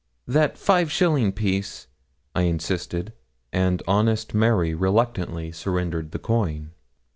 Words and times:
'That 0.25 0.57
five 0.57 0.91
shilling 0.91 1.31
piece,' 1.31 1.85
I 2.33 2.41
insisted; 2.41 3.13
and 3.53 3.83
honest 3.87 4.33
Mary 4.33 4.73
reluctantly 4.73 5.51
surrendered 5.51 6.09
the 6.09 6.17
coin. 6.17 6.71